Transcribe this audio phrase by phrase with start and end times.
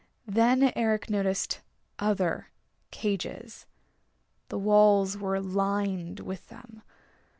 [0.25, 1.61] Then Eric noticed
[1.99, 2.47] other
[2.89, 3.67] cages.
[4.49, 6.81] The walls were lined with them.